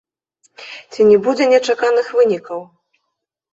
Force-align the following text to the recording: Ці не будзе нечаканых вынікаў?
Ці 0.93 1.01
не 1.09 1.17
будзе 1.27 1.45
нечаканых 1.53 2.11
вынікаў? 2.23 2.59